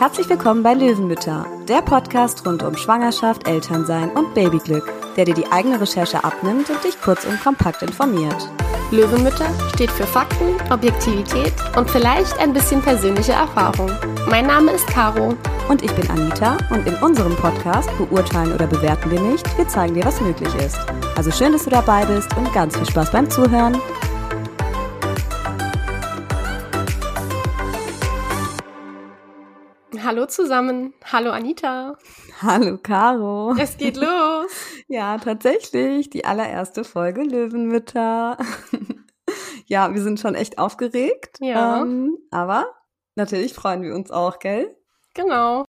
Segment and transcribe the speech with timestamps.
[0.00, 4.84] Herzlich willkommen bei Löwenmütter, der Podcast rund um Schwangerschaft, Elternsein und Babyglück,
[5.16, 8.48] der dir die eigene Recherche abnimmt und dich kurz und kompakt informiert.
[8.92, 13.90] Löwenmütter steht für Fakten, Objektivität und vielleicht ein bisschen persönliche Erfahrung.
[14.30, 15.34] Mein Name ist Caro.
[15.68, 19.94] Und ich bin Anita und in unserem Podcast beurteilen oder bewerten wir nicht, wir zeigen
[19.94, 20.78] dir, was möglich ist.
[21.16, 23.76] Also schön, dass du dabei bist und ganz viel Spaß beim Zuhören.
[30.08, 30.94] Hallo zusammen.
[31.04, 31.98] Hallo Anita.
[32.40, 33.54] Hallo Caro.
[33.58, 34.50] Es geht los.
[34.88, 36.08] ja, tatsächlich.
[36.08, 38.38] Die allererste Folge Löwenmütter.
[39.66, 41.36] ja, wir sind schon echt aufgeregt.
[41.40, 41.82] Ja.
[41.82, 42.74] Ähm, aber
[43.16, 44.74] natürlich freuen wir uns auch, gell?
[45.12, 45.66] Genau.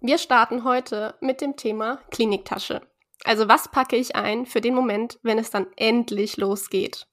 [0.00, 2.82] Wir starten heute mit dem Thema Kliniktasche.
[3.24, 7.08] Also was packe ich ein für den Moment, wenn es dann endlich losgeht?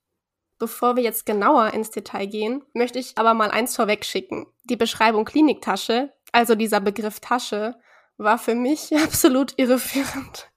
[0.59, 4.45] Bevor wir jetzt genauer ins Detail gehen, möchte ich aber mal eins vorwegschicken.
[4.65, 7.75] Die Beschreibung Kliniktasche also dieser Begriff Tasche
[8.17, 10.49] war für mich absolut irreführend.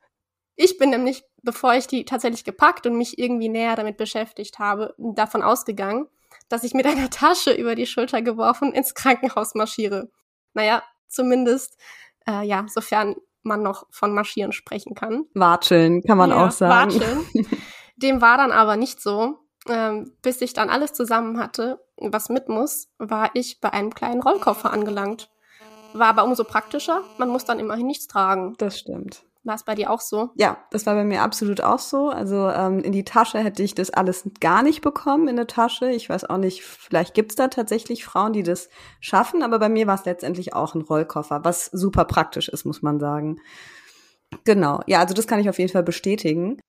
[0.57, 4.95] Ich bin nämlich, bevor ich die tatsächlich gepackt und mich irgendwie näher damit beschäftigt habe,
[4.99, 6.07] davon ausgegangen,
[6.49, 10.11] dass ich mit einer Tasche über die Schulter geworfen ins Krankenhaus marschiere.
[10.53, 11.79] Naja, zumindest,
[12.27, 15.25] äh, ja, sofern man noch von Marschieren sprechen kann.
[15.35, 16.93] Watscheln, kann man ja, auch sagen.
[16.93, 17.27] Watscheln.
[17.97, 19.39] Dem war dann aber nicht so.
[19.69, 24.23] Ähm, bis ich dann alles zusammen hatte, was mit muss, war ich bei einem kleinen
[24.23, 25.31] Rollkoffer angelangt.
[25.93, 27.03] War aber umso praktischer.
[27.19, 28.55] Man muss dann immerhin nichts tragen.
[28.59, 29.25] Das stimmt.
[29.43, 30.31] War es bei dir auch so?
[30.35, 32.11] Ja, das war bei mir absolut auch so.
[32.11, 35.91] Also ähm, in die Tasche hätte ich das alles gar nicht bekommen in eine Tasche.
[35.91, 38.69] Ich weiß auch nicht, vielleicht gibt's da tatsächlich Frauen, die das
[39.01, 42.83] schaffen, aber bei mir war es letztendlich auch ein Rollkoffer, was super praktisch ist, muss
[42.83, 43.41] man sagen.
[44.45, 46.61] Genau, ja, also das kann ich auf jeden Fall bestätigen.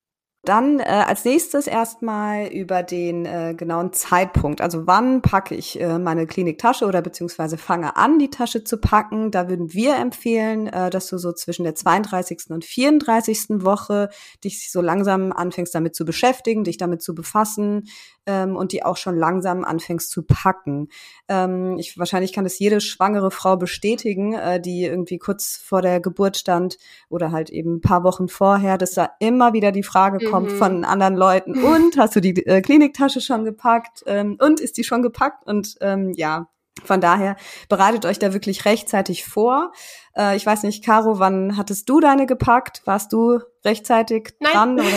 [0.44, 4.60] Dann äh, als nächstes erstmal über den äh, genauen Zeitpunkt.
[4.60, 9.30] Also wann packe ich äh, meine Kliniktasche oder beziehungsweise fange an, die Tasche zu packen.
[9.30, 12.50] Da würden wir empfehlen, äh, dass du so zwischen der 32.
[12.50, 13.64] und 34.
[13.64, 14.10] Woche
[14.44, 17.84] dich so langsam anfängst damit zu beschäftigen, dich damit zu befassen,
[18.26, 20.90] ähm, und die auch schon langsam anfängst zu packen.
[21.28, 26.00] Ähm, ich, wahrscheinlich kann es jede schwangere Frau bestätigen, äh, die irgendwie kurz vor der
[26.00, 26.78] Geburt stand
[27.10, 30.58] oder halt eben ein paar Wochen vorher, dass da immer wieder die Frage kommt mhm.
[30.58, 34.04] von anderen Leuten, und hast du die äh, Kliniktasche schon gepackt?
[34.06, 35.46] Ähm, und ist die schon gepackt?
[35.46, 36.48] Und ähm, ja,
[36.84, 37.36] von daher
[37.70, 39.72] bereitet euch da wirklich rechtzeitig vor.
[40.16, 42.82] Äh, ich weiß nicht, Caro, wann hattest du deine gepackt?
[42.86, 44.52] Warst du rechtzeitig Nein.
[44.54, 44.88] dran oder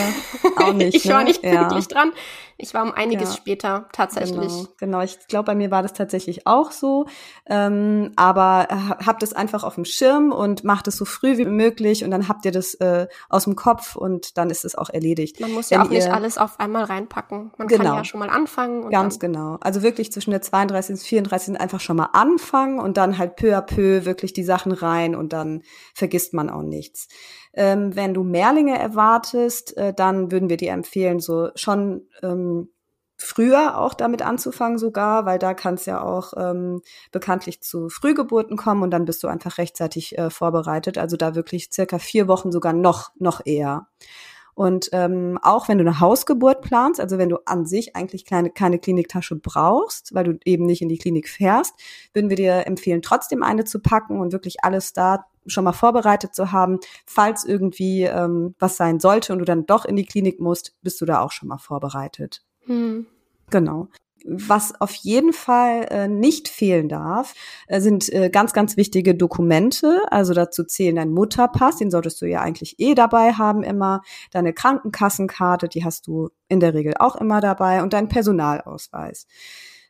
[0.69, 0.95] auch nicht?
[0.97, 1.15] ich ne?
[1.15, 1.59] war nicht ja.
[1.59, 2.13] pünktlich dran.
[2.57, 3.37] Ich war um einiges Ja.
[3.37, 4.53] später tatsächlich.
[4.53, 5.01] Genau, genau.
[5.03, 7.07] ich glaube, bei mir war das tatsächlich auch so.
[7.47, 11.47] Ähm, aber äh, habt es einfach auf dem Schirm und macht es so früh wie
[11.47, 14.89] möglich und dann habt ihr das äh, aus dem Kopf und dann ist es auch
[14.89, 15.41] erledigt.
[15.41, 17.51] Man muss Wenn ja auch nicht alles auf einmal reinpacken.
[17.59, 17.97] Man kann Genau.
[17.97, 19.59] ja schon mal anfangen und Ganz genau.
[19.61, 23.57] Also wirklich zwischen der 32 und 34 einfach schon mal anfangen und dann halt peu
[23.57, 27.09] à peu wirklich die Sachen rein und dann vergisst man auch nichts.
[27.55, 32.69] Ähm, wenn du Mehrlinge erwartest, äh, dann würden wir dir empfehlen, so schon ähm,
[33.17, 36.83] früher auch damit anzufangen sogar, weil da kann es ja auch ähm,
[37.13, 40.99] bekanntlich zu Frühgeburten kommen und dann bist du einfach rechtzeitig äh, vorbereitet.
[40.99, 43.87] Also da wirklich circa vier Wochen sogar noch noch eher.
[44.55, 48.51] Und ähm, auch wenn du eine Hausgeburt planst, also wenn du an sich eigentlich kleine,
[48.51, 51.75] keine Kliniktasche brauchst, weil du eben nicht in die Klinik fährst,
[52.13, 56.35] würden wir dir empfehlen, trotzdem eine zu packen und wirklich alles da schon mal vorbereitet
[56.35, 56.79] zu haben.
[57.07, 61.01] Falls irgendwie ähm, was sein sollte und du dann doch in die Klinik musst, bist
[61.01, 62.43] du da auch schon mal vorbereitet.
[62.67, 63.07] hm.
[63.51, 63.89] Genau.
[64.27, 67.35] Was auf jeden Fall äh, nicht fehlen darf,
[67.67, 70.01] äh, sind äh, ganz, ganz wichtige Dokumente.
[70.11, 74.01] Also dazu zählen dein Mutterpass, den solltest du ja eigentlich eh dabei haben immer.
[74.31, 79.27] Deine Krankenkassenkarte, die hast du in der Regel auch immer dabei und dein Personalausweis.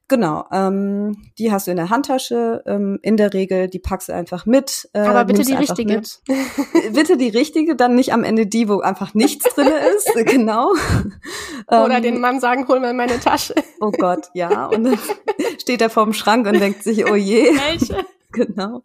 [0.07, 2.63] Genau, ähm, die hast du in der Handtasche.
[2.67, 4.89] Ähm, in der Regel, die packst du einfach mit.
[4.93, 5.95] Äh, Aber bitte die richtige.
[5.95, 6.21] Mit.
[6.93, 10.11] bitte die richtige, dann nicht am Ende die, wo einfach nichts drin ist.
[10.35, 10.73] Genau.
[11.69, 13.55] Oder Ähm, den Mann sagen, hol mal meine Tasche.
[13.81, 14.67] Oh Gott, ja.
[14.67, 14.99] Und dann
[15.61, 17.45] steht er vorm Schrank und denkt sich, oh je.
[17.45, 18.05] Welche?
[18.47, 18.83] Genau.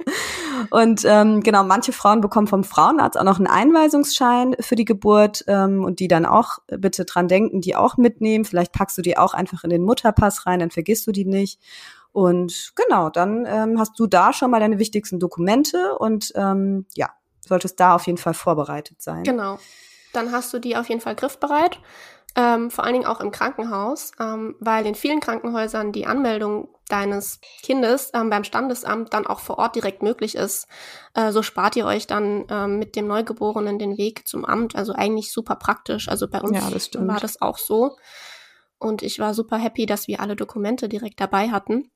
[0.71, 5.43] Und ähm, genau, manche Frauen bekommen vom Frauenarzt auch noch einen Einweisungsschein für die Geburt
[5.47, 8.45] ähm, und die dann auch äh, bitte dran denken, die auch mitnehmen.
[8.45, 11.59] Vielleicht packst du die auch einfach in den Mutterpass rein, dann vergisst du die nicht.
[12.11, 17.09] Und genau, dann ähm, hast du da schon mal deine wichtigsten Dokumente und ähm, ja,
[17.47, 19.23] solltest da auf jeden Fall vorbereitet sein.
[19.23, 19.59] Genau.
[20.13, 21.79] Dann hast du die auf jeden Fall griffbereit.
[22.35, 27.39] Ähm, vor allen Dingen auch im Krankenhaus, ähm, weil in vielen Krankenhäusern die Anmeldung deines
[27.61, 30.67] Kindes ähm, beim Standesamt dann auch vor Ort direkt möglich ist.
[31.15, 34.75] Äh, so spart ihr euch dann ähm, mit dem Neugeborenen den Weg zum Amt.
[34.75, 36.07] Also eigentlich super praktisch.
[36.07, 37.97] Also bei uns Ja, das war das auch so.
[38.77, 41.91] Und ich war super happy, dass wir alle Dokumente direkt dabei hatten.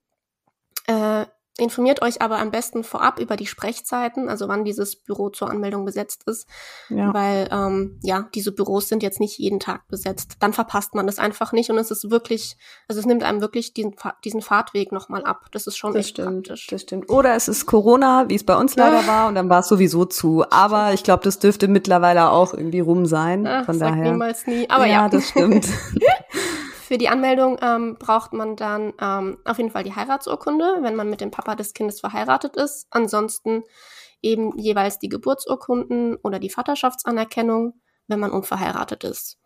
[0.88, 1.25] Äh,
[1.57, 5.85] Informiert euch aber am besten vorab über die Sprechzeiten, also wann dieses Büro zur Anmeldung
[5.85, 6.47] besetzt ist,
[6.89, 7.13] ja.
[7.13, 10.38] weil ähm, ja diese Büros sind jetzt nicht jeden Tag besetzt.
[10.39, 12.57] Dann verpasst man das einfach nicht und es ist wirklich,
[12.88, 15.45] also es nimmt einem wirklich diesen, diesen Fahrtweg nochmal ab.
[15.51, 16.67] Das ist schon das echt stimmt, praktisch.
[16.67, 17.09] Das stimmt.
[17.09, 20.05] Oder es ist Corona, wie es bei uns leider war, und dann war es sowieso
[20.05, 20.44] zu.
[20.50, 23.45] Aber ich glaube, das dürfte mittlerweile auch irgendwie rum sein.
[23.45, 24.11] Ach, von daher.
[24.11, 24.67] niemals nie.
[24.69, 25.09] Aber ja, ja.
[25.09, 25.67] das stimmt.
[26.93, 31.09] Für die Anmeldung ähm, braucht man dann ähm, auf jeden Fall die Heiratsurkunde, wenn man
[31.09, 32.85] mit dem Papa des Kindes verheiratet ist.
[32.91, 33.63] Ansonsten
[34.21, 39.39] eben jeweils die Geburtsurkunden oder die Vaterschaftsanerkennung, wenn man unverheiratet ist.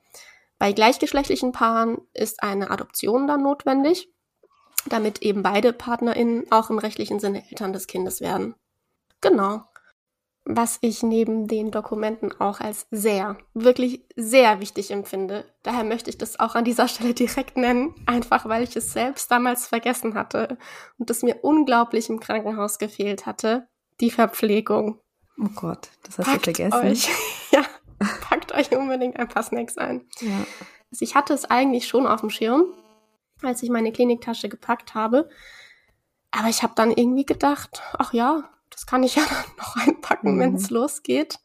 [0.59, 4.11] Bei gleichgeschlechtlichen Paaren ist eine Adoption dann notwendig,
[4.89, 8.55] damit eben beide PartnerInnen auch im rechtlichen Sinne Eltern des Kindes werden.
[9.21, 9.61] Genau
[10.49, 15.45] was ich neben den Dokumenten auch als sehr, wirklich sehr wichtig empfinde.
[15.63, 19.29] Daher möchte ich das auch an dieser Stelle direkt nennen, einfach weil ich es selbst
[19.29, 20.57] damals vergessen hatte
[20.97, 23.67] und es mir unglaublich im Krankenhaus gefehlt hatte.
[23.99, 25.01] Die Verpflegung.
[25.37, 26.87] Oh Gott, das hast packt du vergessen.
[26.87, 27.09] Euch,
[27.51, 27.63] ja,
[28.21, 30.07] packt euch unbedingt ein paar Snacks ein.
[30.21, 30.45] Ja.
[30.91, 32.73] Also ich hatte es eigentlich schon auf dem Schirm,
[33.43, 35.29] als ich meine Kliniktasche gepackt habe.
[36.31, 40.35] Aber ich habe dann irgendwie gedacht, ach ja, das kann ich ja dann noch einpacken,
[40.35, 40.39] mhm.
[40.39, 41.39] wenn es losgeht.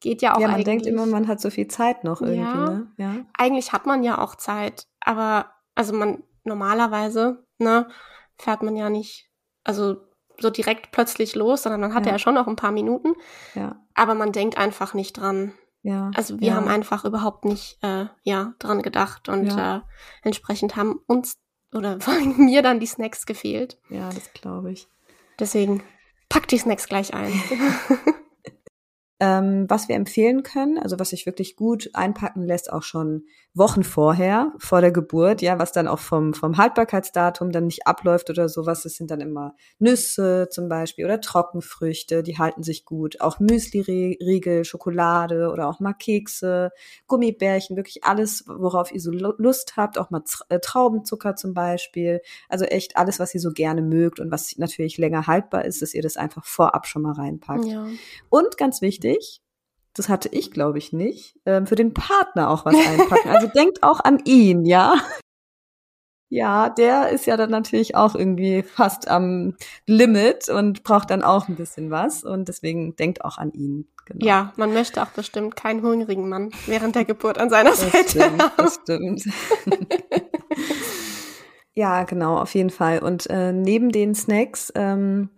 [0.00, 0.64] Geht ja auch Ja, man eigentlich.
[0.66, 2.70] denkt immer, man hat so viel Zeit noch irgendwie, Ja.
[2.70, 2.92] ne?
[2.98, 3.14] Ja.
[3.36, 7.88] Eigentlich hat man ja auch Zeit, aber also man normalerweise, ne,
[8.36, 9.28] fährt man ja nicht,
[9.64, 9.96] also
[10.40, 12.18] so direkt plötzlich los, sondern man hat ja, Ja.
[12.20, 13.14] schon noch ein paar Minuten,
[13.54, 13.84] Ja.
[13.94, 15.52] aber man denkt einfach nicht dran.
[15.82, 16.10] Ja.
[16.14, 16.54] Also wir ja.
[16.54, 19.78] haben einfach überhaupt nicht äh, ja dran gedacht und Ja.
[19.78, 19.80] äh,
[20.22, 21.34] entsprechend haben uns
[21.74, 23.80] oder vor allem mir dann die Snacks gefehlt.
[23.90, 24.88] Ja, das glaube ich.
[25.40, 25.82] Deswegen
[26.28, 27.32] pack die Snacks gleich ein.
[29.20, 33.82] Ähm, was wir empfehlen können, also was sich wirklich gut einpacken lässt, auch schon Wochen
[33.82, 38.48] vorher, vor der Geburt, ja, was dann auch vom, vom Haltbarkeitsdatum dann nicht abläuft oder
[38.48, 43.40] sowas, das sind dann immer Nüsse zum Beispiel oder Trockenfrüchte, die halten sich gut, auch
[43.40, 46.70] Müsli-Riegel, Schokolade oder auch mal Kekse,
[47.08, 52.20] Gummibärchen, wirklich alles, worauf ihr so Lu- Lust habt, auch mal äh, Traubenzucker zum Beispiel,
[52.48, 55.92] also echt alles, was ihr so gerne mögt und was natürlich länger haltbar ist, dass
[55.94, 57.64] ihr das einfach vorab schon mal reinpackt.
[57.64, 57.88] ja.
[58.30, 59.07] Und ganz wichtig,
[59.94, 63.28] das hatte ich, glaube ich, nicht, ähm, für den Partner auch was einpacken.
[63.28, 64.94] Also denkt auch an ihn, ja.
[66.30, 69.56] Ja, der ist ja dann natürlich auch irgendwie fast am
[69.86, 72.22] Limit und braucht dann auch ein bisschen was.
[72.22, 73.88] Und deswegen denkt auch an ihn.
[74.04, 74.26] Genau.
[74.26, 78.10] Ja, man möchte auch bestimmt keinen hungrigen Mann während der Geburt an seiner das Seite
[78.10, 78.52] stimmt, haben.
[78.56, 79.24] das stimmt.
[81.74, 83.00] ja, genau, auf jeden Fall.
[83.00, 85.30] Und äh, neben den Snacks ähm,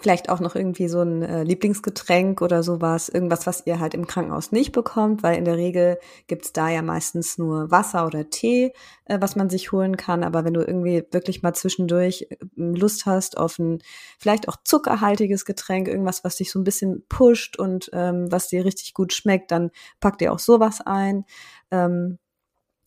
[0.00, 4.06] vielleicht auch noch irgendwie so ein äh, Lieblingsgetränk oder sowas, irgendwas, was ihr halt im
[4.06, 8.72] Krankenhaus nicht bekommt, weil in der Regel gibt's da ja meistens nur Wasser oder Tee,
[9.04, 10.24] äh, was man sich holen kann.
[10.24, 13.82] Aber wenn du irgendwie wirklich mal zwischendurch äh, Lust hast auf ein
[14.18, 18.64] vielleicht auch zuckerhaltiges Getränk, irgendwas, was dich so ein bisschen pusht und ähm, was dir
[18.64, 19.70] richtig gut schmeckt, dann
[20.00, 21.24] pack dir auch sowas ein.
[21.70, 22.18] Ähm,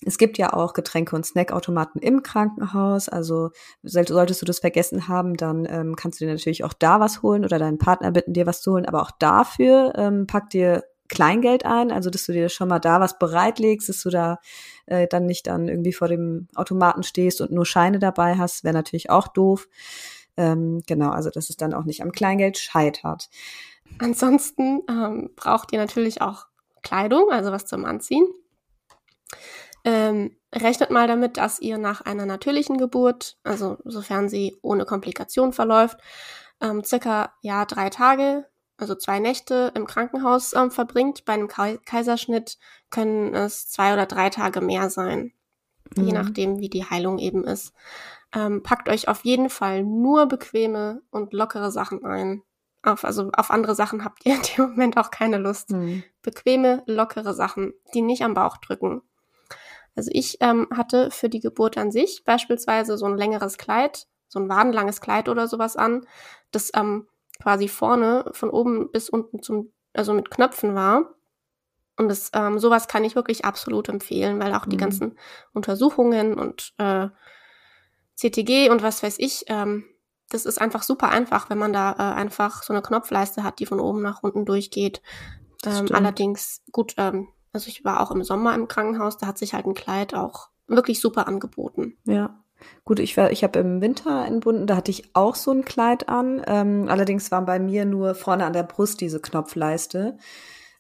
[0.05, 3.09] es gibt ja auch Getränke- und Snackautomaten im Krankenhaus.
[3.09, 3.51] Also
[3.83, 7.21] soll- solltest du das vergessen haben, dann ähm, kannst du dir natürlich auch da was
[7.21, 8.85] holen oder deinen Partner bitten, dir was zu holen.
[8.85, 12.99] Aber auch dafür ähm, pack dir Kleingeld ein, also dass du dir schon mal da
[12.99, 14.39] was bereitlegst, dass du da
[14.87, 18.73] äh, dann nicht dann irgendwie vor dem Automaten stehst und nur Scheine dabei hast, wäre
[18.73, 19.67] natürlich auch doof.
[20.37, 23.29] Ähm, genau, also dass es dann auch nicht am Kleingeld scheitert.
[23.99, 26.47] Ansonsten ähm, braucht ihr natürlich auch
[26.81, 28.25] Kleidung, also was zum Anziehen.
[29.85, 35.51] Ähm, rechnet mal damit, dass ihr nach einer natürlichen Geburt, also sofern sie ohne Komplikation
[35.53, 35.97] verläuft,
[36.61, 38.47] ähm, circa ja drei Tage,
[38.77, 41.25] also zwei Nächte im Krankenhaus ähm, verbringt.
[41.25, 42.57] Bei einem Kai Kaiserschnitt
[42.89, 45.33] können es zwei oder drei Tage mehr sein,
[45.97, 46.13] je Mhm.
[46.13, 47.73] nachdem, wie die Heilung eben ist.
[48.33, 52.43] Ähm, packt euch auf jeden Fall nur bequeme und lockere Sachen ein.
[52.83, 56.03] Auf, also auf andere Sachen habt ihr in dem Moment auch keine Lust Hm.
[56.21, 59.01] bequeme, lockere Sachen, die nicht am Bauch drücken.
[59.95, 64.39] Also ich ähm, hatte für die Geburt an sich beispielsweise so ein längeres Kleid, so
[64.39, 66.05] ein wadenlanges Kleid oder sowas an,
[66.51, 67.07] das ähm,
[67.41, 71.13] quasi vorne von oben bis unten zum, also mit Knöpfen war.
[71.95, 74.81] Und das, ähm, sowas kann ich wirklich absolut empfehlen, weil auch die Mhm.
[74.81, 75.17] ganzen
[75.53, 77.09] Untersuchungen und äh,
[78.15, 79.85] CTG und was weiß ich, ähm,
[80.29, 83.65] das ist einfach super einfach, wenn man da äh, einfach so eine Knopfleiste hat, die
[83.67, 85.01] von oben nach unten durchgeht.
[85.65, 89.53] Ähm, allerdings, gut, ähm, also ich war auch im Sommer im Krankenhaus, da hat sich
[89.53, 91.97] halt ein Kleid auch wirklich super angeboten.
[92.05, 92.39] Ja.
[92.85, 96.07] Gut, ich war, ich habe im Winter entbunden, da hatte ich auch so ein Kleid
[96.09, 96.41] an.
[96.47, 100.17] Ähm, allerdings war bei mir nur vorne an der Brust diese Knopfleiste.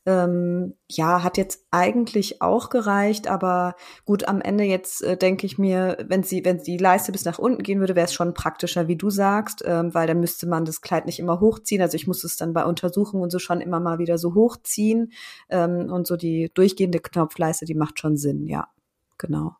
[0.05, 5.57] Ähm, ja, hat jetzt eigentlich auch gereicht, aber gut, am Ende jetzt äh, denke ich
[5.57, 8.87] mir, wenn sie, wenn die Leiste bis nach unten gehen würde, wäre es schon praktischer,
[8.87, 11.81] wie du sagst, ähm, weil dann müsste man das Kleid nicht immer hochziehen.
[11.81, 15.13] Also ich muss es dann bei Untersuchungen und so schon immer mal wieder so hochziehen.
[15.49, 18.67] Ähm, und so die durchgehende Knopfleiste, die macht schon Sinn, ja.
[19.17, 19.55] Genau.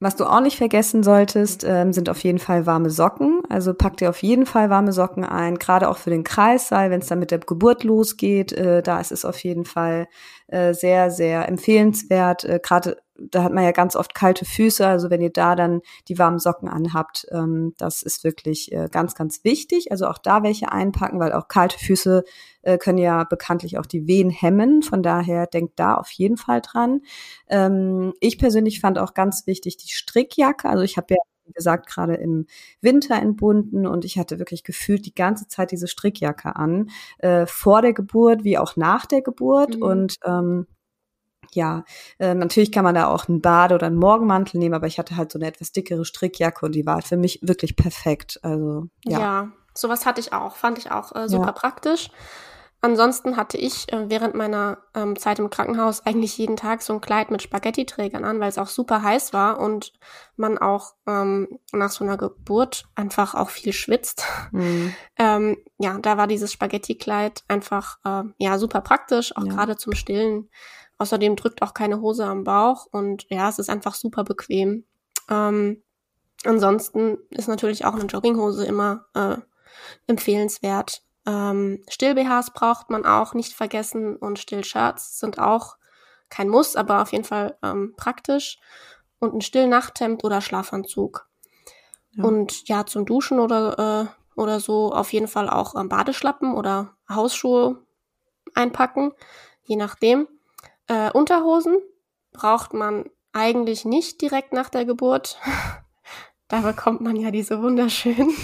[0.00, 3.42] Was du auch nicht vergessen solltest, ähm, sind auf jeden Fall warme Socken.
[3.48, 7.00] Also pack dir auf jeden Fall warme Socken ein, gerade auch für den Kreissaal, wenn
[7.00, 8.52] es dann mit der Geburt losgeht.
[8.52, 10.08] Äh, da ist es auf jeden Fall
[10.48, 12.44] äh, sehr, sehr empfehlenswert.
[12.44, 15.82] Äh, gerade da hat man ja ganz oft kalte Füße, also wenn ihr da dann
[16.08, 19.92] die warmen Socken anhabt, ähm, das ist wirklich äh, ganz, ganz wichtig.
[19.92, 22.24] Also auch da welche einpacken, weil auch kalte Füße
[22.62, 24.82] äh, können ja bekanntlich auch die Wehen hemmen.
[24.82, 27.02] Von daher denkt da auf jeden Fall dran.
[27.48, 30.68] Ähm, ich persönlich fand auch ganz wichtig die Strickjacke.
[30.68, 31.16] Also ich habe ja
[31.46, 32.46] wie gesagt, gerade im
[32.80, 37.82] Winter entbunden und ich hatte wirklich gefühlt die ganze Zeit diese Strickjacke an, äh, vor
[37.82, 39.76] der Geburt wie auch nach der Geburt.
[39.76, 39.82] Mhm.
[39.82, 40.66] Und ähm,
[41.54, 41.84] ja,
[42.18, 45.16] äh, natürlich kann man da auch einen Bade- oder einen Morgenmantel nehmen, aber ich hatte
[45.16, 48.38] halt so eine etwas dickere Strickjacke und die war für mich wirklich perfekt.
[48.42, 49.20] Also ja.
[49.20, 51.52] Ja, sowas hatte ich auch, fand ich auch äh, super ja.
[51.52, 52.10] praktisch.
[52.84, 57.00] Ansonsten hatte ich äh, während meiner ähm, Zeit im Krankenhaus eigentlich jeden Tag so ein
[57.00, 59.94] Kleid mit Spaghetti-Trägern an, weil es auch super heiß war und
[60.36, 64.26] man auch ähm, nach so einer Geburt einfach auch viel schwitzt.
[64.52, 64.94] Mhm.
[65.18, 69.54] ähm, ja, da war dieses Spaghetti-Kleid einfach äh, ja super praktisch, auch ja.
[69.54, 70.50] gerade zum Stillen.
[70.98, 74.84] Außerdem drückt auch keine Hose am Bauch und ja, es ist einfach super bequem.
[75.28, 75.82] Ähm,
[76.44, 79.36] ansonsten ist natürlich auch eine Jogginghose immer äh,
[80.06, 81.02] empfehlenswert.
[81.26, 85.76] Ähm, Still-BHs braucht man auch nicht vergessen und Still-Shirts sind auch
[86.28, 88.58] kein Muss, aber auf jeden Fall ähm, praktisch.
[89.18, 91.28] Und ein Still-Nachthemd oder Schlafanzug.
[92.12, 92.24] Ja.
[92.24, 96.94] Und ja, zum Duschen oder, äh, oder so auf jeden Fall auch ähm, Badeschlappen oder
[97.08, 97.82] Hausschuhe
[98.54, 99.12] einpacken,
[99.62, 100.28] je nachdem.
[100.86, 101.78] Äh, Unterhosen
[102.32, 105.38] braucht man eigentlich nicht direkt nach der Geburt.
[106.48, 108.34] da bekommt man ja diese wunderschönen,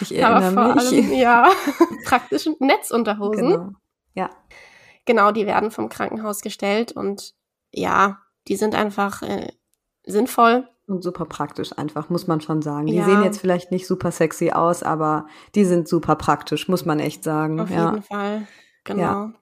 [0.00, 0.86] ich aber vor mich.
[0.86, 1.48] allem ja
[2.04, 3.50] praktischen Netzunterhosen.
[3.50, 3.70] Genau.
[4.14, 4.30] Ja.
[5.04, 7.34] Genau, die werden vom Krankenhaus gestellt und
[7.70, 8.18] ja,
[8.48, 9.52] die sind einfach äh,
[10.04, 10.68] sinnvoll.
[10.88, 12.86] Und super praktisch einfach, muss man schon sagen.
[12.86, 13.04] Die ja.
[13.04, 17.24] sehen jetzt vielleicht nicht super sexy aus, aber die sind super praktisch, muss man echt
[17.24, 17.60] sagen.
[17.60, 17.90] Auf ja.
[17.90, 18.46] jeden Fall,
[18.84, 19.02] genau.
[19.02, 19.32] Ja.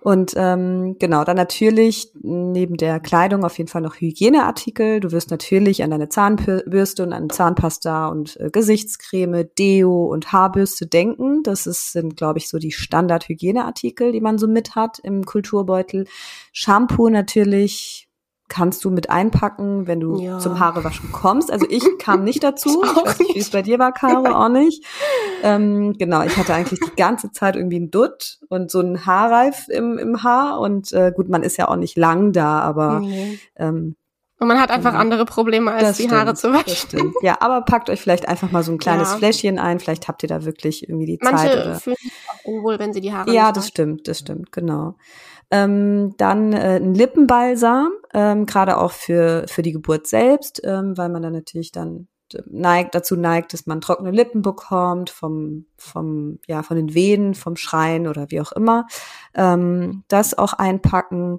[0.00, 5.00] Und ähm, genau, dann natürlich neben der Kleidung auf jeden Fall noch Hygieneartikel.
[5.00, 10.86] Du wirst natürlich an deine Zahnbürste und an Zahnpasta und äh, Gesichtscreme, Deo und Haarbürste
[10.86, 11.42] denken.
[11.42, 16.06] Das ist, sind, glaube ich, so die Standard-Hygieneartikel, die man so mit hat im Kulturbeutel.
[16.52, 18.08] Shampoo natürlich,
[18.48, 20.38] kannst du mit einpacken, wenn du ja.
[20.38, 21.52] zum Haarewaschen kommst.
[21.52, 22.82] Also ich kam nicht dazu.
[22.82, 24.84] ich, ich weiß nicht, wie es bei dir war, Caro, auch nicht.
[25.42, 29.68] Ähm, genau, ich hatte eigentlich die ganze Zeit irgendwie einen Dutt und so einen Haarreif
[29.68, 30.60] im, im Haar.
[30.60, 33.38] Und äh, gut, man ist ja auch nicht lang da, aber nee.
[33.56, 33.96] ähm,
[34.40, 35.02] und man hat einfach genau.
[35.02, 37.12] andere Probleme, als das die stimmt, Haare zu waschen.
[37.22, 39.18] Ja, aber packt euch vielleicht einfach mal so ein kleines ja.
[39.18, 39.80] Fläschchen ein.
[39.80, 41.66] Vielleicht habt ihr da wirklich irgendwie die Manche Zeit.
[41.66, 44.94] Manche fühlen sich auch unwohl, wenn sie die Haare Ja, das stimmt, das stimmt, genau.
[45.50, 51.08] Ähm, dann äh, ein Lippenbalsam, ähm, gerade auch für, für die Geburt selbst, ähm, weil
[51.08, 52.06] man dann natürlich dann
[52.46, 57.56] neigt, dazu neigt, dass man trockene Lippen bekommt vom, vom, ja, von den Venen, vom
[57.56, 58.86] Schreien oder wie auch immer.
[59.34, 61.38] Ähm, das auch einpacken.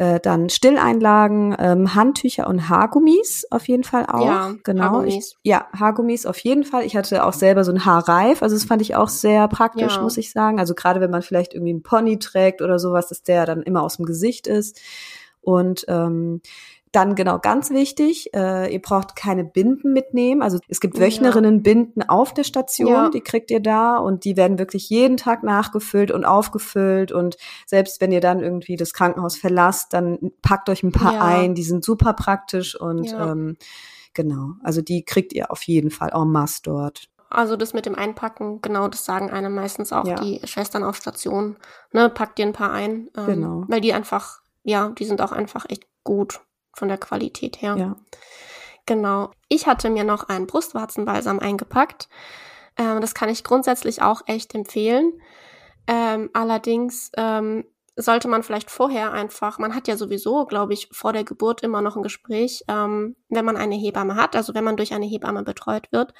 [0.00, 4.24] Äh, dann Stilleinlagen, ähm, Handtücher und Haargummis auf jeden Fall auch.
[4.24, 4.84] Ja, genau.
[4.84, 5.14] Haargummis.
[5.42, 6.86] Ich, ja, Haargummis auf jeden Fall.
[6.86, 10.00] Ich hatte auch selber so ein Haarreif, also das fand ich auch sehr praktisch, ja.
[10.00, 10.58] muss ich sagen.
[10.58, 13.82] Also gerade wenn man vielleicht irgendwie einen Pony trägt oder sowas, dass der dann immer
[13.82, 14.80] aus dem Gesicht ist.
[15.42, 16.40] Und ähm,
[16.92, 20.42] dann genau ganz wichtig, äh, ihr braucht keine Binden mitnehmen.
[20.42, 23.10] Also es gibt Wöchnerinnen-Binden auf der Station, ja.
[23.10, 27.12] die kriegt ihr da und die werden wirklich jeden Tag nachgefüllt und aufgefüllt.
[27.12, 31.24] Und selbst wenn ihr dann irgendwie das Krankenhaus verlasst, dann packt euch ein paar ja.
[31.24, 33.32] ein, die sind super praktisch und ja.
[33.32, 33.56] ähm,
[34.12, 37.08] genau, also die kriegt ihr auf jeden Fall en masse dort.
[37.32, 41.56] Also das mit dem Einpacken, genau, das sagen einem meistens auch die Schwestern auf Station.
[41.92, 43.08] Ne, packt ihr ein paar ein.
[43.16, 43.64] Ähm, genau.
[43.68, 46.40] Weil die einfach, ja, die sind auch einfach echt gut
[46.74, 47.76] von der Qualität her.
[47.76, 47.96] Ja.
[48.86, 49.30] Genau.
[49.48, 52.08] Ich hatte mir noch einen Brustwarzenbalsam eingepackt.
[52.76, 55.12] Ähm, das kann ich grundsätzlich auch echt empfehlen.
[55.86, 57.64] Ähm, allerdings ähm,
[57.96, 61.82] sollte man vielleicht vorher einfach, man hat ja sowieso, glaube ich, vor der Geburt immer
[61.82, 65.42] noch ein Gespräch, ähm, wenn man eine Hebamme hat, also wenn man durch eine Hebamme
[65.42, 66.14] betreut wird,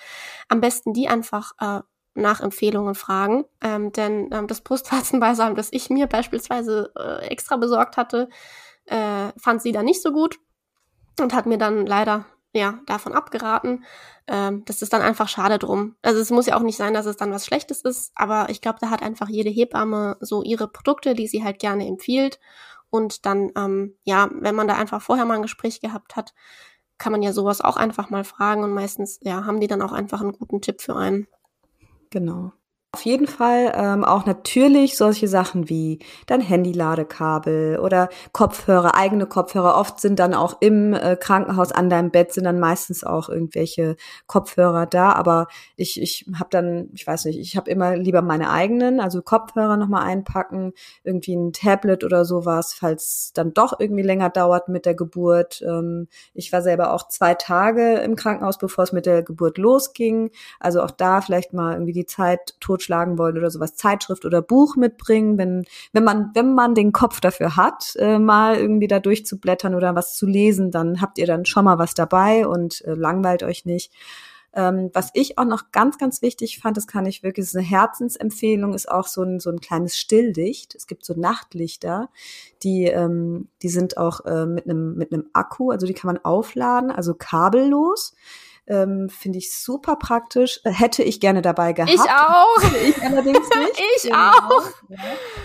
[0.48, 1.80] am besten die einfach äh,
[2.14, 3.44] nach Empfehlungen fragen.
[3.62, 8.28] Ähm, denn ähm, das Brustwarzenbalsam, das ich mir beispielsweise äh, extra besorgt hatte,
[8.86, 10.38] äh, fand sie da nicht so gut
[11.20, 13.84] und hat mir dann leider ja davon abgeraten.
[14.26, 15.96] Ähm, das ist dann einfach schade drum.
[16.02, 18.60] Also es muss ja auch nicht sein, dass es dann was Schlechtes ist, aber ich
[18.60, 22.40] glaube, da hat einfach jede Hebamme so ihre Produkte, die sie halt gerne empfiehlt.
[22.90, 26.34] Und dann, ähm, ja, wenn man da einfach vorher mal ein Gespräch gehabt hat,
[26.98, 29.92] kann man ja sowas auch einfach mal fragen und meistens, ja, haben die dann auch
[29.92, 31.28] einfach einen guten Tipp für einen.
[32.10, 32.52] Genau.
[32.92, 39.76] Auf jeden Fall ähm, auch natürlich solche Sachen wie dein Handy-Ladekabel oder Kopfhörer, eigene Kopfhörer.
[39.76, 43.94] Oft sind dann auch im äh, Krankenhaus an deinem Bett sind dann meistens auch irgendwelche
[44.26, 45.12] Kopfhörer da.
[45.12, 49.22] Aber ich, ich habe dann, ich weiß nicht, ich habe immer lieber meine eigenen, also
[49.22, 50.72] Kopfhörer nochmal einpacken,
[51.04, 55.62] irgendwie ein Tablet oder sowas, falls dann doch irgendwie länger dauert mit der Geburt.
[55.64, 60.32] Ähm, ich war selber auch zwei Tage im Krankenhaus, bevor es mit der Geburt losging.
[60.58, 64.42] Also auch da vielleicht mal irgendwie die Zeit tot totschlagen wollen oder sowas, Zeitschrift oder
[64.42, 69.00] Buch mitbringen, wenn, wenn man, wenn man den Kopf dafür hat, äh, mal irgendwie da
[69.00, 72.94] durchzublättern oder was zu lesen, dann habt ihr dann schon mal was dabei und äh,
[72.94, 73.92] langweilt euch nicht.
[74.52, 77.64] Ähm, was ich auch noch ganz, ganz wichtig fand, das kann ich wirklich, ist eine
[77.64, 80.74] Herzensempfehlung, ist auch so ein, so ein kleines Stilllicht.
[80.74, 82.08] Es gibt so Nachtlichter,
[82.64, 86.24] die, ähm, die sind auch äh, mit einem mit einem Akku, also die kann man
[86.24, 88.16] aufladen, also kabellos.
[88.70, 90.60] Ähm, Finde ich super praktisch.
[90.62, 91.92] Äh, hätte ich gerne dabei gehabt.
[91.92, 92.60] Ich auch.
[92.80, 93.82] Ich allerdings nicht.
[93.96, 94.30] ich genau.
[94.30, 94.64] auch.
[94.88, 94.96] Ja.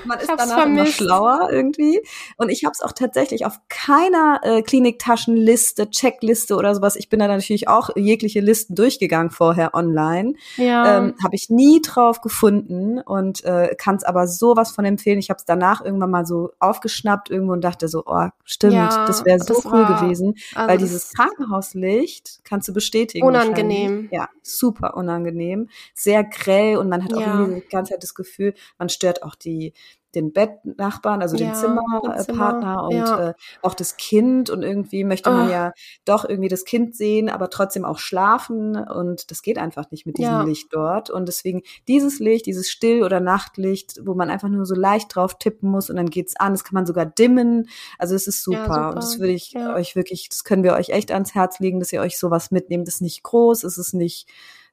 [0.06, 1.00] Man ist danach vermisst.
[1.00, 2.02] immer schlauer irgendwie.
[2.38, 6.96] Und ich habe es auch tatsächlich auf keiner äh, Kliniktaschenliste, Checkliste oder sowas.
[6.96, 10.36] Ich bin da natürlich auch jegliche Listen durchgegangen vorher online.
[10.58, 10.98] Ja.
[10.98, 15.20] Ähm, habe ich nie drauf gefunden und äh, kann es aber sowas von empfehlen.
[15.20, 19.06] Ich habe es danach irgendwann mal so aufgeschnappt irgendwo und dachte so, oh, stimmt, ja,
[19.08, 20.36] das wäre so das cool war, gewesen.
[20.54, 23.28] Also weil dieses Krankenhauslicht kannst du bestätigen bestätigen.
[23.28, 24.10] Unangenehm.
[24.12, 25.70] Ja, super unangenehm.
[25.94, 27.46] Sehr grell und man hat auch ja.
[27.46, 29.74] die ganze Zeit das Gefühl, man stört auch die,
[30.16, 32.84] den Bettnachbarn, also ja, den Zimmerpartner Zimmer.
[32.84, 33.30] und ja.
[33.30, 35.52] äh, auch das Kind und irgendwie möchte man oh.
[35.52, 35.74] ja
[36.06, 40.18] doch irgendwie das Kind sehen, aber trotzdem auch schlafen und das geht einfach nicht mit
[40.18, 40.44] diesem ja.
[40.44, 44.76] Licht dort und deswegen dieses Licht, dieses Still- oder Nachtlicht, wo man einfach nur so
[44.76, 47.70] leicht drauf tippen muss und dann geht's an, das kann man sogar dimmen,
[48.00, 48.90] also es ist super, super.
[48.90, 51.94] und das würde ich euch wirklich, das können wir euch echt ans Herz legen, dass
[51.94, 54.28] ihr euch sowas mitnehmt, das ist nicht groß, es ist nicht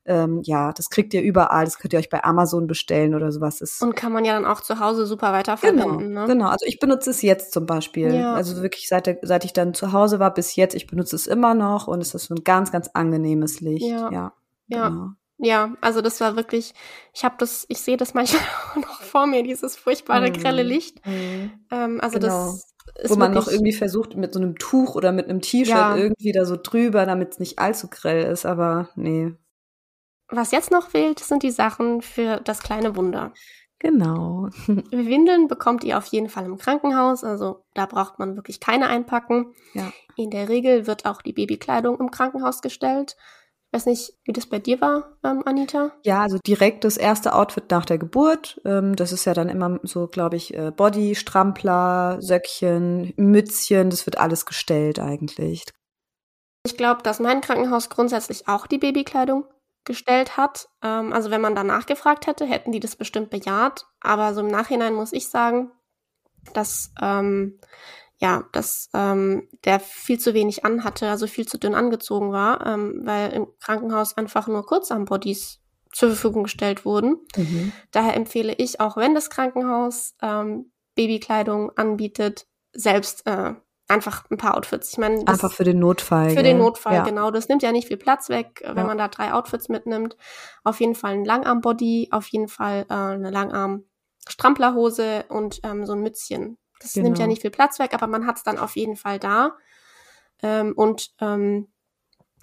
[0.05, 1.65] ähm, ja, das kriegt ihr überall.
[1.65, 3.61] Das könnt ihr euch bei Amazon bestellen oder sowas.
[3.61, 5.99] Ist und kann man ja dann auch zu Hause super weiterverwenden.
[5.99, 6.27] Genau, ne?
[6.27, 6.49] genau.
[6.49, 8.15] Also ich benutze es jetzt zum Beispiel.
[8.15, 8.35] Ja.
[8.35, 11.55] Also wirklich seit, seit ich dann zu Hause war bis jetzt, ich benutze es immer
[11.55, 13.87] noch und es ist so ein ganz, ganz angenehmes Licht.
[13.87, 14.11] Ja.
[14.11, 14.33] Ja.
[14.69, 14.89] ja.
[14.89, 15.09] Genau.
[15.39, 16.73] Ja, also das war wirklich,
[17.13, 18.43] ich habe das, ich sehe das manchmal
[18.77, 20.35] noch vor mir, dieses furchtbare mm.
[20.35, 21.05] grelle Licht.
[21.05, 21.51] Mm.
[21.73, 22.47] Ähm, also genau.
[22.47, 22.73] das
[23.09, 25.97] wo man noch irgendwie versucht, mit so einem Tuch oder mit einem T-Shirt ja.
[25.97, 29.33] irgendwie da so drüber, damit es nicht allzu grell ist, aber nee.
[30.33, 33.35] Was jetzt noch fehlt, sind die Sachen für das kleine Wunder.
[33.79, 34.49] Genau.
[34.91, 39.55] Windeln bekommt ihr auf jeden Fall im Krankenhaus, also da braucht man wirklich keine einpacken.
[39.75, 39.93] Ja.
[40.17, 43.17] In der Regel wird auch die Babykleidung im Krankenhaus gestellt.
[43.67, 45.93] Ich weiß nicht, wie das bei dir war, ähm, Anita?
[46.05, 48.61] Ja, also direkt das erste Outfit nach der Geburt.
[48.65, 54.07] Ähm, das ist ja dann immer so, glaube ich, äh, Body, Strampler, Söckchen, Mützchen, das
[54.07, 55.65] wird alles gestellt eigentlich.
[56.65, 59.45] Ich glaube, dass mein Krankenhaus grundsätzlich auch die Babykleidung
[59.85, 60.69] gestellt hat.
[60.83, 63.87] Ähm, also wenn man danach gefragt hätte, hätten die das bestimmt bejaht.
[64.01, 65.71] Aber so im Nachhinein muss ich sagen,
[66.55, 67.59] dass ähm,
[68.19, 73.01] ja, dass ähm, der viel zu wenig anhatte, also viel zu dünn angezogen war, ähm,
[73.03, 75.61] weil im Krankenhaus einfach nur Kurzarmbodies
[75.93, 77.17] zur Verfügung gestellt wurden.
[77.37, 77.73] Mhm.
[77.91, 83.55] Daher empfehle ich, auch wenn das Krankenhaus ähm, Babykleidung anbietet, selbst äh,
[83.93, 84.91] einfach ein paar Outfits.
[84.93, 86.31] Ich meine, einfach für den Notfall.
[86.31, 86.45] Für gell?
[86.45, 87.05] den Notfall, ja.
[87.05, 87.31] genau.
[87.31, 88.85] Das nimmt ja nicht viel Platz weg, wenn ja.
[88.85, 90.17] man da drei Outfits mitnimmt.
[90.65, 96.01] Auf jeden Fall ein Langarm-Body, auf jeden Fall äh, eine Langarm-Stramplerhose und ähm, so ein
[96.01, 96.59] Mützchen.
[96.81, 97.07] Das genau.
[97.07, 99.57] nimmt ja nicht viel Platz weg, aber man hat es dann auf jeden Fall da
[100.43, 101.69] ähm, und ähm,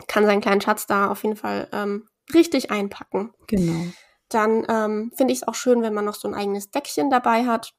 [0.07, 3.33] kann seinen kleinen Schatz da auf jeden Fall ähm, richtig einpacken.
[3.47, 3.88] Genau.
[4.29, 7.45] Dann ähm, finde ich es auch schön, wenn man noch so ein eigenes Deckchen dabei
[7.45, 7.73] hat.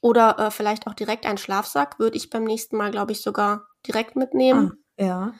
[0.00, 3.66] Oder äh, vielleicht auch direkt ein Schlafsack würde ich beim nächsten Mal, glaube ich, sogar
[3.86, 4.78] direkt mitnehmen.
[4.98, 5.32] Ah, ja.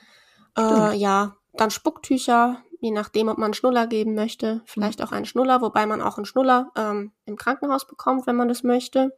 [0.57, 4.61] Äh, ja, dann Spucktücher, je nachdem, ob man einen Schnuller geben möchte.
[4.65, 5.05] Vielleicht mhm.
[5.05, 8.63] auch einen Schnuller, wobei man auch einen Schnuller ähm, im Krankenhaus bekommt, wenn man das
[8.63, 9.15] möchte.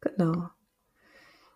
[0.00, 0.48] Genau.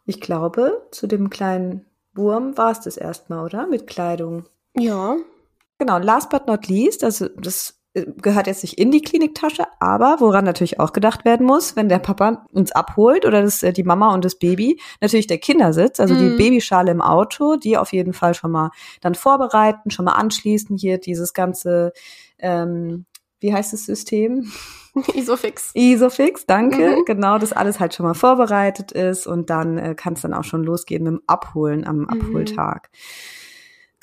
[0.06, 3.66] Ich glaube, zu dem kleinen Wurm war es das erstmal, oder?
[3.66, 4.44] Mit Kleidung.
[4.74, 5.16] Ja.
[5.78, 10.44] Genau, last but not least, also das gehört jetzt nicht in die Kliniktasche, aber woran
[10.44, 14.12] natürlich auch gedacht werden muss, wenn der Papa uns abholt oder das, äh, die Mama
[14.12, 16.18] und das Baby, natürlich der Kindersitz, also mhm.
[16.18, 20.76] die Babyschale im Auto, die auf jeden Fall schon mal dann vorbereiten, schon mal anschließen,
[20.76, 21.92] hier dieses ganze,
[22.38, 23.06] ähm,
[23.38, 24.50] wie heißt das System?
[25.14, 25.70] Isofix.
[25.74, 26.96] Isofix, danke.
[26.96, 27.04] Mhm.
[27.04, 30.44] Genau, dass alles halt schon mal vorbereitet ist und dann äh, kann es dann auch
[30.44, 32.08] schon losgehen mit dem Abholen am mhm.
[32.08, 32.90] Abholtag.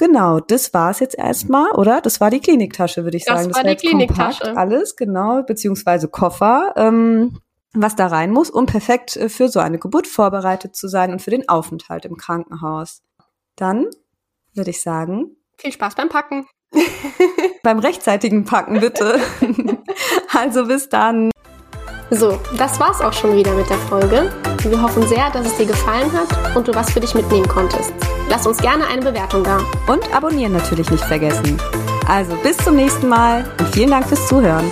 [0.02, 2.02] Genau, das war es jetzt erstmal, oder?
[2.02, 3.54] Das war die Kliniktasche, würde ich Das sagen.
[3.54, 4.40] war das die jetzt Kliniktasche.
[4.46, 7.38] kompakt alles, genau, beziehungsweise Koffer, ähm,
[7.74, 11.22] was da rein muss, um perfekt äh, für so eine Geburt vorbereitet zu sein und
[11.22, 13.04] für den Aufenthalt im Krankenhaus.
[13.56, 13.86] Dann
[14.56, 16.48] würde ich sagen, Viel Spaß beim Packen.
[17.62, 19.20] beim rechtzeitigen Packen bitte.
[20.36, 21.30] also bis dann.
[22.10, 24.32] So, das war's auch schon wieder mit der Folge.
[24.63, 27.91] Wir hoffen sehr, dass es dir gefallen hat und du was für dich mitnehmen konntest.
[28.30, 29.60] Lass uns gerne eine Bewertung da.
[29.88, 31.60] Und abonnieren natürlich nicht vergessen.
[32.08, 34.69] Also bis zum nächsten Mal und vielen Dank fürs Zuhören.